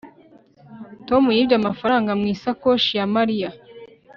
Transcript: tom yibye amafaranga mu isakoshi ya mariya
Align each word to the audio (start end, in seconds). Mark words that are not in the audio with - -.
tom 1.07 1.23
yibye 1.35 1.55
amafaranga 1.61 2.11
mu 2.19 2.25
isakoshi 2.33 2.91
ya 2.99 3.05
mariya 3.15 3.49